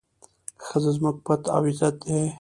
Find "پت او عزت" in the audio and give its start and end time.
1.25-1.95